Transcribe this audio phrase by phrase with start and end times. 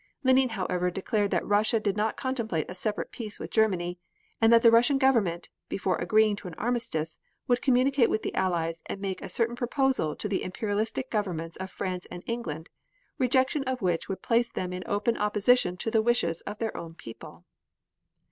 [0.23, 3.99] Lenine, however, declared that Russia did not contemplate a separate peace with Germany,
[4.41, 8.81] and that the Russian Government, before agreeing to an armistice, would communicate with the Allies
[8.87, 12.67] and make a certain proposal to the imperialistic governments of France and England,
[13.19, 16.95] rejection of which would place them in open opposition to the wishes of their own
[16.95, 17.45] people.